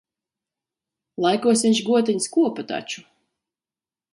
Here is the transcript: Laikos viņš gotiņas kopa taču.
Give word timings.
Laikos 1.25 1.63
viņš 1.67 1.83
gotiņas 1.91 2.27
kopa 2.39 2.67
taču. 2.73 3.05